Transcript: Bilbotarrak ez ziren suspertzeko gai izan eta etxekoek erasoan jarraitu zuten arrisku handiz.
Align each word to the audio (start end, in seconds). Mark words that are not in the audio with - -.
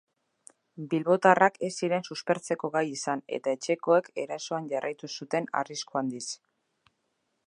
Bilbotarrak 0.93 1.59
ez 1.67 1.69
ziren 1.83 2.07
suspertzeko 2.15 2.71
gai 2.77 2.83
izan 2.93 3.23
eta 3.39 3.53
etxekoek 3.57 4.11
erasoan 4.25 4.73
jarraitu 4.75 5.11
zuten 5.21 5.49
arrisku 5.61 6.01
handiz. 6.03 6.27